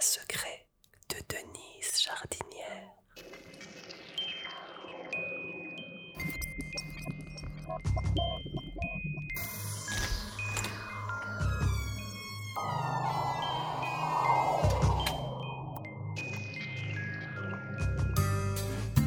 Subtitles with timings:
[0.00, 0.66] secret
[1.08, 2.94] de Denise Jardinière.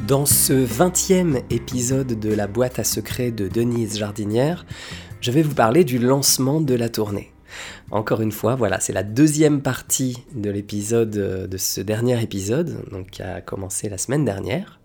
[0.06, 4.66] Dans ce 20e épisode de la boîte à secret de Denise Jardinière,
[5.22, 7.32] je vais vous parler du lancement de la tournée.
[7.90, 12.84] Encore une fois, voilà, c'est la deuxième partie de l'épisode, euh, de ce dernier épisode,
[12.90, 14.80] donc qui a commencé la semaine dernière,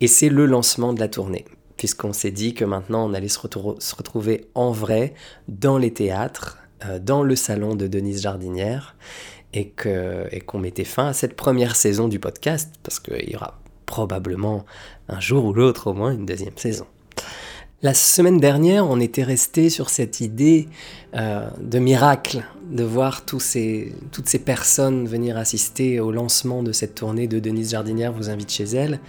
[0.00, 1.44] et c'est le lancement de la tournée,
[1.76, 5.14] puisqu'on s'est dit que maintenant on allait se, retrouver en vrai
[5.48, 8.96] dans les théâtres, euh, dans le salon de Denise Jardinière,
[9.52, 14.64] et qu'on mettait fin à cette première saison du podcast, parce qu'il y aura probablement
[15.08, 16.86] un jour ou l'autre au moins une deuxième saison.
[17.82, 20.68] La semaine dernière, on était resté sur cette idée
[21.16, 23.94] euh, de miracle, de voir toutes ces
[24.44, 29.00] personnes venir assister au lancement de cette tournée de Denise Jardinière vous invite chez elle,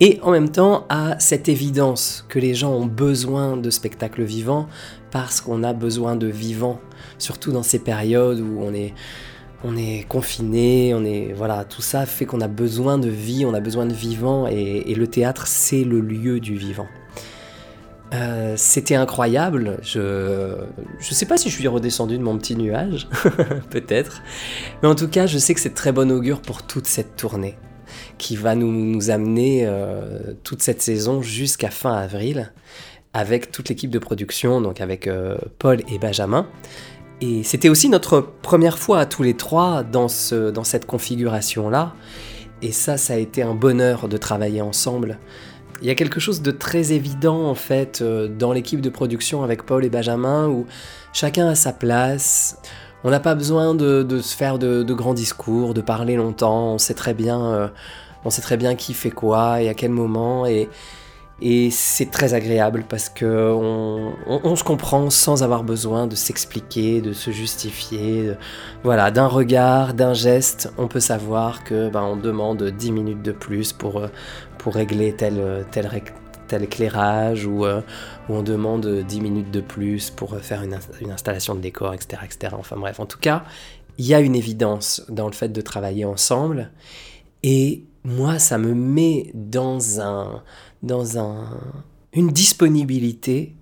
[0.00, 4.68] et en même temps à cette évidence que les gens ont besoin de spectacles vivants
[5.10, 6.80] parce qu'on a besoin de vivants,
[7.18, 8.94] surtout dans ces périodes où on est
[9.64, 13.52] on est confiné, on est voilà, tout ça fait qu'on a besoin de vie, on
[13.52, 16.88] a besoin de vivant, et, le théâtre c'est le lieu du vivant.
[18.12, 19.78] Euh, c'était incroyable.
[19.82, 20.56] Je
[21.00, 23.08] je sais pas si je suis redescendu de mon petit nuage,
[23.70, 24.22] peut-être,
[24.82, 27.56] mais en tout cas, je sais que c'est très bon augure pour toute cette tournée
[28.18, 32.52] qui va nous, amener euh, toute cette saison jusqu'à fin avril
[33.12, 36.48] avec toute l'équipe de production, donc avec euh, Paul et Benjamin.
[37.20, 40.08] Et c'était aussi notre première fois à tous les trois dans,
[40.52, 41.94] dans cette configuration-là.
[42.60, 45.18] Et ça, ça a été un bonheur de travailler ensemble.
[45.84, 49.44] Il y a quelque chose de très évident en fait euh, dans l'équipe de production
[49.44, 50.64] avec Paul et Benjamin où
[51.12, 52.56] chacun a sa place.
[53.04, 56.72] On n'a pas besoin de, se faire de, grands discours, de parler longtemps.
[56.72, 57.68] On sait très bien, euh,
[58.24, 60.46] on sait très bien qui fait quoi et à quel moment.
[61.40, 67.12] Et c'est très agréable parce que on, se comprend sans avoir besoin de s'expliquer, de
[67.12, 68.32] se justifier.
[68.84, 73.32] voilà, d'un regard, d'un geste, on peut savoir que ben, on demande 10 minutes de
[73.32, 74.08] plus pour, euh,
[74.66, 75.34] régler tel,
[76.62, 77.82] éclairage ou, euh,
[78.28, 82.54] on demande 10 minutes de plus pour faire une, une installation de décor, etc., etc.
[82.58, 83.44] Enfin bref, en tout cas,
[83.98, 86.70] il y a une évidence dans le fait de travailler ensemble
[87.42, 90.42] et moi, ça me met dans un,
[90.84, 91.48] dans un,
[92.12, 93.54] une disponibilité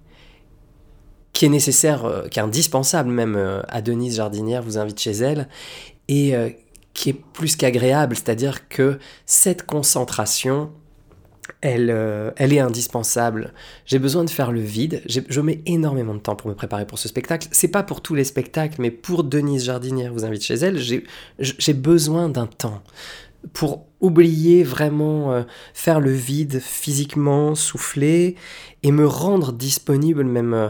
[1.33, 5.13] qui est nécessaire, euh, qui est indispensable même euh, à Denise Jardinière, vous invite chez
[5.13, 5.49] elle,
[6.09, 6.51] et euh,
[6.93, 10.71] qui est plus qu'agréable, c'est-à-dire que cette concentration,
[11.63, 11.91] elle,
[12.37, 13.55] elle est indispensable.
[13.87, 15.03] J'ai besoin de faire le vide.
[15.07, 17.49] Je mets énormément de temps pour me préparer pour ce spectacle.
[17.51, 20.79] C'est pas pour tous les spectacles, mais pour Denise Jardinière, vous invite chez elle,
[21.39, 22.83] j'ai besoin d'un temps
[23.53, 25.43] pour oublier vraiment, euh,
[25.75, 28.37] faire le vide physiquement, souffler
[28.83, 30.69] et me rendre disponible même, euh,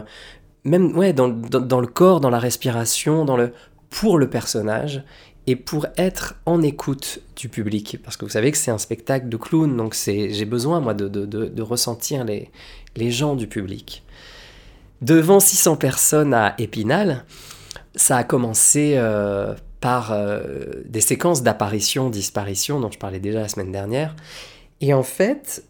[0.63, 3.53] même ouais, dans, dans, le corps, dans la respiration, dans le,
[3.89, 5.03] pour le personnage
[5.45, 7.97] et pour être en écoute du public.
[8.03, 11.07] Parce que vous savez que c'est un spectacle de clown, donc j'ai besoin moi de,
[11.07, 12.49] de, de, ressentir les,
[12.95, 14.03] les gens du public.
[15.01, 17.25] Devant 600 personnes à Épinal,
[17.95, 23.73] ça a commencé euh, par euh, des séquences d'apparition-disparition dont je parlais déjà la semaine
[23.73, 24.15] dernière.
[24.79, 25.65] Et en fait,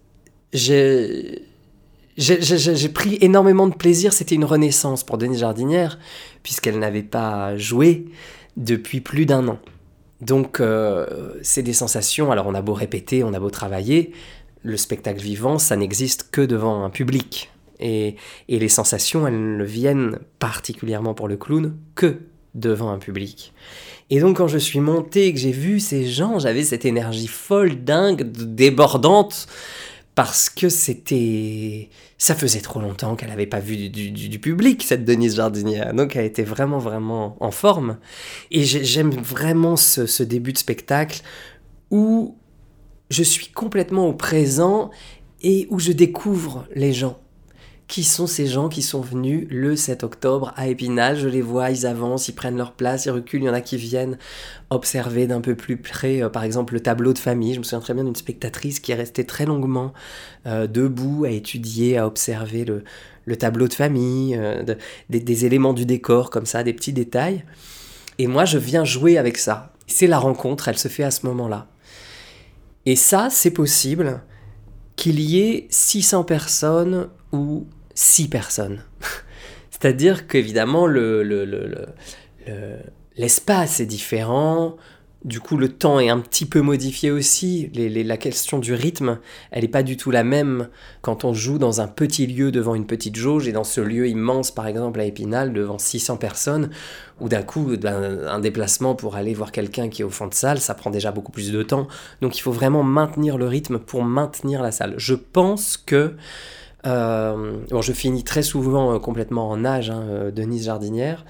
[0.54, 1.42] j'ai
[2.94, 4.14] pris énormément de plaisir.
[4.14, 5.98] C'était une renaissance pour Denise Jardinière,
[6.44, 8.06] puisqu'elle n'avait pas joué
[8.56, 9.58] depuis plus d'un an.
[10.22, 12.32] Donc, euh, c'est des sensations.
[12.32, 14.12] Alors, on a beau répéter, on a beau travailler,
[14.62, 17.52] le spectacle vivant, ça n'existe que devant un public.
[17.80, 18.16] Et,
[18.48, 22.20] et, les sensations, elles ne viennent particulièrement pour le clown que
[22.56, 23.54] devant un public.
[24.10, 27.28] Et donc quand je suis monté et que j'ai vu ces gens, j'avais cette énergie
[27.28, 29.48] folle, dingue, débordante,
[30.16, 31.90] parce que c'était...
[32.18, 35.94] Ça faisait trop longtemps qu'elle n'avait pas vu du, public, cette Denise Jardinière.
[35.94, 37.98] Donc elle était vraiment, vraiment en forme.
[38.52, 41.22] Et j'aime vraiment ce, ce début de spectacle
[41.92, 42.38] où
[43.10, 44.92] je suis complètement au présent
[45.42, 47.20] et où je découvre les gens
[47.88, 51.18] qui sont ces gens qui sont venus le 7 octobre à Épinal?
[51.18, 53.42] Je les vois, ils avancent, ils prennent leur place, ils reculent.
[53.42, 54.18] Il y en a qui viennent
[54.70, 57.54] observer d'un peu plus près, euh, par exemple, le tableau de famille.
[57.54, 59.94] Je me souviens très bien d'une spectatrice qui est restée très longuement
[60.48, 64.64] euh, debout à étudier, à observer le, tableau de famille, euh,
[65.10, 67.44] des, éléments du décor comme ça, des petits détails.
[68.18, 69.74] Et moi, je viens jouer avec ça.
[69.88, 71.68] C'est la rencontre, elle se fait à ce moment-là.
[72.86, 74.22] Et ça, c'est possible
[74.96, 78.82] qu'il y ait 600 personnes ou six personnes.
[79.72, 81.00] C'est-à-dire qu'évidemment, l'espace
[83.80, 84.78] le, le, est différent,
[85.26, 87.70] Du coup, le temps est un petit peu modifié aussi.
[87.74, 89.20] la question du rythme,
[89.52, 90.70] elle n'est pas du tout la même
[91.02, 94.08] quand on joue dans un petit lieu devant une petite jauge et dans ce lieu
[94.08, 96.70] immense, par exemple à Épinal, devant 600 personnes,
[97.20, 100.34] ou d'un coup, ben, un déplacement pour aller voir quelqu'un qui est au fond de
[100.34, 101.88] salle, ça prend déjà beaucoup plus de temps.
[102.22, 104.94] Donc il faut vraiment maintenir le rythme pour maintenir la salle.
[104.98, 106.16] Je pense que...
[106.86, 111.26] Euh, bon, je finis très souvent euh, complètement en nage, hein, euh, Denise Jardinière,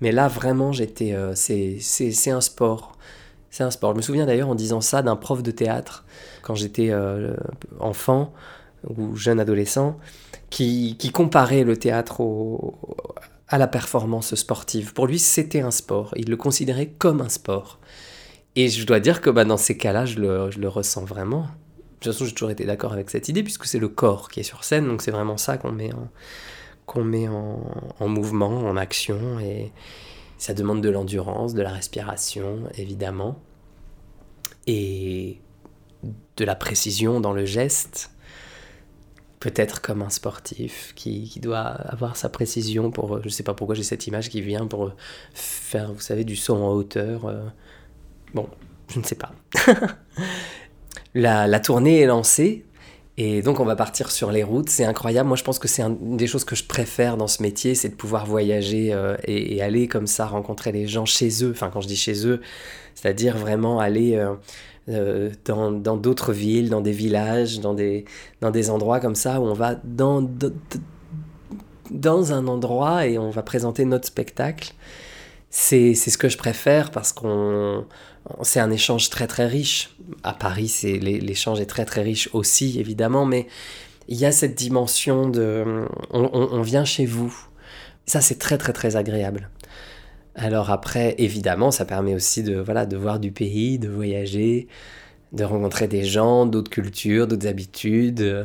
[0.00, 2.92] mais là vraiment j'étais, c'est un sport.
[3.50, 3.92] C'est un sport.
[3.92, 6.04] Je me souviens d'ailleurs en disant ça d'un prof de théâtre
[6.42, 6.92] quand j'étais
[7.80, 8.34] enfant
[8.86, 9.96] ou jeune adolescent,
[10.50, 12.20] qui, comparait le théâtre
[13.48, 14.92] à la performance sportive.
[14.92, 16.12] Pour lui, c'était un sport.
[16.16, 17.78] Il le considérait comme un sport.
[18.56, 21.46] Et je dois dire que bah, dans ces cas-là, je le, ressens vraiment.
[22.00, 24.40] De toute façon, j'ai toujours été d'accord avec cette idée, puisque c'est le corps qui
[24.40, 26.08] est sur scène, donc c'est vraiment ça qu'on met, en,
[26.84, 27.60] qu'on met en,
[27.98, 29.72] en, mouvement, en action, et
[30.38, 33.40] ça demande de l'endurance, de la respiration, évidemment
[34.66, 35.40] et
[36.36, 38.10] de la précision dans le geste,
[39.40, 43.74] peut-être comme un sportif qui, doit avoir sa précision pour, je ne sais pas pourquoi
[43.74, 44.92] j'ai cette image qui vient pour
[45.34, 47.26] faire, vous savez, du saut en hauteur.
[47.26, 47.44] Euh.
[48.34, 48.48] Bon,
[48.88, 49.32] je ne sais pas.
[51.16, 52.64] la, tournée est lancée.
[53.18, 55.28] Et donc on va partir sur les routes, c'est incroyable.
[55.28, 57.88] Moi je pense que c'est une des choses que je préfère dans ce métier, c'est
[57.88, 61.50] de pouvoir voyager euh, et, aller comme ça rencontrer les gens chez eux.
[61.50, 62.42] Enfin quand je dis chez eux,
[62.94, 64.34] c'est-à-dire vraiment aller euh,
[64.90, 68.04] euh, dans d'autres villes, dans des villages, dans des,
[68.68, 70.28] endroits comme ça où on va dans
[72.32, 74.74] un endroit et on va présenter notre spectacle.
[75.50, 77.86] C'est ce que je préfère parce qu'on
[78.42, 79.96] c'est un échange très très riche.
[80.22, 83.46] À Paris, c'est l'échange est très très riche aussi évidemment, mais
[84.08, 87.34] il y a cette dimension de on, on vient chez vous.
[88.06, 89.48] Ça c'est très très très agréable.
[90.36, 94.68] Alors après, évidemment, ça permet aussi de, voilà, de voir du pays, de voyager,
[95.32, 98.44] de rencontrer des gens, d'autres cultures, d'autres habitudes, euh,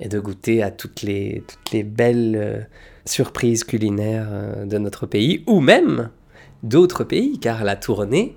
[0.00, 2.60] et de goûter à toutes les, toutes les belles euh,
[3.04, 6.10] surprises culinaires euh, de notre pays, ou même
[6.62, 8.36] d'autres pays, car la tournée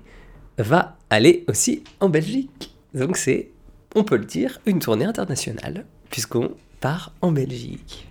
[0.58, 2.74] va aller aussi en Belgique.
[2.94, 3.50] Donc c'est,
[3.94, 8.06] on peut le dire, une tournée internationale, puisqu'on part en Belgique.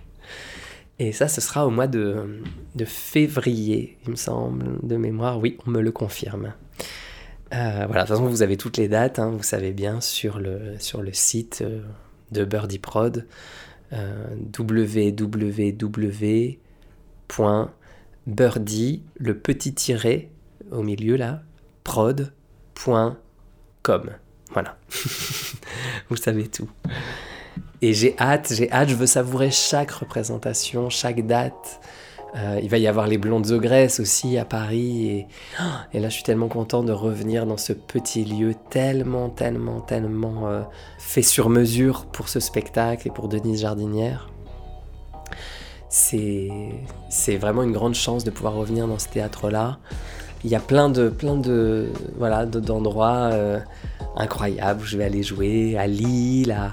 [0.98, 2.40] Et ça, ce sera au mois de,
[2.86, 5.38] février, il me semble, de mémoire.
[5.38, 6.54] Oui, on me le confirme.
[7.54, 10.38] Euh, voilà, de toute façon, vous avez toutes les dates, hein, vous savez bien, sur
[10.38, 11.82] le, sur le site euh,
[12.32, 13.26] de Birdie Prod,
[13.92, 14.26] euh,
[18.26, 20.30] www.birdie, le petit tiré
[20.70, 21.42] au milieu là,
[21.84, 23.14] prod.com.
[24.52, 24.76] Voilà.
[26.08, 26.68] vous savez tout.
[27.82, 31.80] Et j'ai hâte, j'ai hâte, je veux savourer chaque représentation, chaque date.
[32.34, 35.06] Euh, il va y avoir les Blondes aux Grèce aussi à Paris.
[35.08, 35.26] Et,
[35.92, 40.48] et, là, je suis tellement content de revenir dans ce petit lieu tellement, tellement, tellement
[40.48, 40.62] euh,
[40.98, 44.30] fait sur mesure pour ce spectacle et pour Denise Jardinière.
[45.98, 49.78] C'est, vraiment une grande chance de pouvoir revenir dans ce théâtre-là.
[50.44, 51.88] Il y a plein de, plein de,
[52.18, 53.58] voilà, d'endroits euh,
[54.14, 56.70] incroyables où je vais aller jouer, à Lille, à,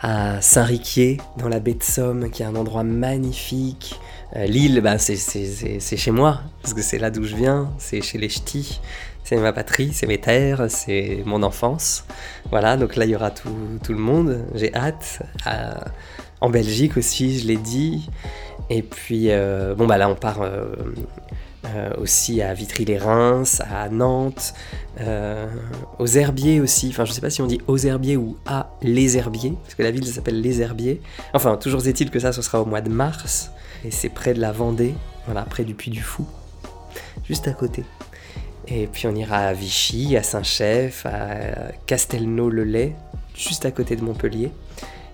[0.00, 3.98] à Saint-Riquier, dans la baie de Somme, qui est un endroit magnifique.
[4.36, 8.18] Euh, Lille, bah, c'est chez moi, parce que c'est là d'où je viens, c'est chez
[8.18, 8.80] les ch'tis,
[9.24, 12.04] c'est ma patrie, c'est mes terres, c'est mon enfance.
[12.50, 15.22] Voilà, donc là, il y aura tout, tout le monde, j'ai hâte.
[16.40, 18.08] En Belgique aussi, je l'ai dit.
[18.70, 20.66] Et puis, euh, bon, bah là, on part euh,
[21.66, 24.54] euh, aussi à Vitry-les-Reims, à Nantes,
[25.98, 26.88] aux Herbiers aussi.
[26.90, 29.74] Enfin, je ne sais pas si on dit aux Herbiers ou à Les Herbiers, parce
[29.74, 31.00] que la ville s'appelle Les Herbiers.
[31.34, 33.50] Enfin, toujours est-il que ça, ce sera au mois de mars,
[33.84, 34.94] et c'est près de la Vendée,
[35.26, 36.26] voilà, près du Puy du Fou,
[37.24, 37.84] juste à côté.
[38.66, 42.94] Et puis on ira à Vichy, à Saint-Chef, à Castelnau-le-Lay,
[43.34, 44.50] juste à côté de Montpellier.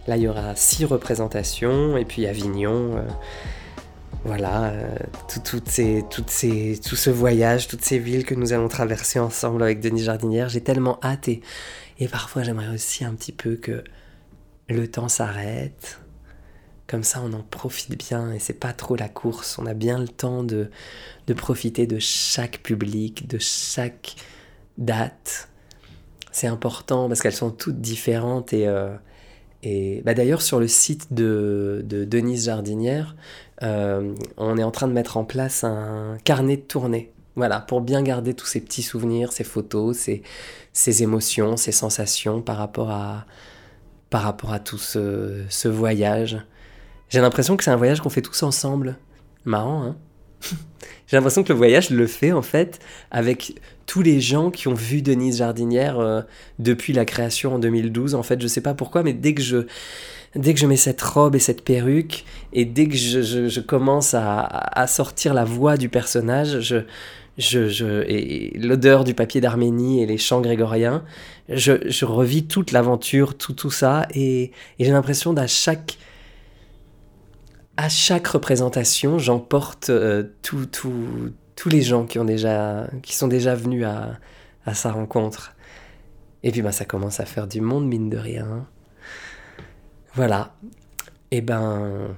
[0.06, 2.96] Là, il y aura six représentations, et puis Avignon.
[2.96, 3.02] Euh,
[4.24, 4.96] voilà, euh,
[5.28, 9.80] tout, toutes ces, tout ce voyage, toutes ces villes que nous allons traverser ensemble avec
[9.80, 11.42] Denis Jardinière, j'ai tellement hâte et,
[12.10, 13.84] parfois j'aimerais aussi un petit peu que
[14.68, 16.00] le temps s'arrête.
[16.86, 19.58] Comme ça, on en profite bien et c'est pas trop la course.
[19.58, 20.70] On a bien le temps de,
[21.26, 24.16] de profiter de chaque public, de chaque
[24.78, 25.48] date.
[26.32, 28.94] C'est important parce qu'elles sont toutes différentes et, euh,
[29.64, 33.16] et bah d'ailleurs sur le site de, de Denise Jardinière,
[33.62, 37.10] euh, on est en train de mettre en place un carnet de tournée.
[37.34, 39.96] Voilà, pour bien garder tous ces petits souvenirs, ces photos,
[40.72, 43.26] ces, émotions, ces sensations par rapport à,
[44.10, 46.38] par rapport à tout ce, ce voyage.
[47.08, 48.98] J'ai l'impression que c'est un voyage qu'on fait tous ensemble.
[49.44, 49.96] Marrant, hein?
[51.06, 54.74] J'ai l'impression que le voyage le fait en fait avec tous les gens qui ont
[54.74, 56.22] vu Denise Jardinière euh,
[56.58, 58.14] depuis la création en 2012.
[58.14, 59.66] En fait, je sais pas pourquoi, mais dès que je
[60.34, 64.86] dès que je mets cette robe et cette perruque et dès que je, commence à,
[64.88, 66.78] sortir la voix du personnage, je
[67.38, 71.04] je, et l'odeur du papier d'Arménie et les chants grégoriens,
[71.48, 75.98] je, je revis toute l'aventure, tout, tout ça, et, et j'ai l'impression d'à chaque,
[77.76, 83.84] à chaque représentation, j'emporte euh, tous les gens qui, ont déjà, qui sont déjà venus
[83.84, 85.54] à, sa rencontre.
[86.42, 88.66] Et puis bah, ça commence à faire du monde, mine de rien.
[90.14, 90.54] Voilà.
[91.30, 92.16] Et ben,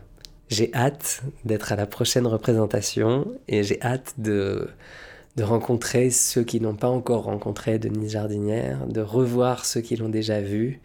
[0.48, 4.68] j'ai hâte d'être à la prochaine représentation et j'ai hâte de,
[5.36, 10.08] de rencontrer ceux qui n'ont pas encore rencontré Denise Jardinière, de revoir ceux qui l'ont
[10.08, 10.80] déjà vu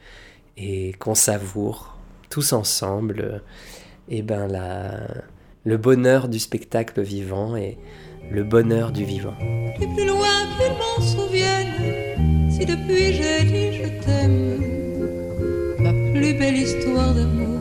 [0.57, 1.97] et qu'on savoure
[2.29, 3.41] tous ensemble
[4.13, 4.91] eh ben la,
[5.63, 7.77] le bonheur du spectacle vivant et
[8.29, 9.35] le bonheur du vivant.
[9.79, 10.27] Du plus loin
[10.57, 14.59] qu'il m'en souvienne, si depuis j'ai dit je t'aime,
[15.79, 17.60] ma plus belle histoire d'amour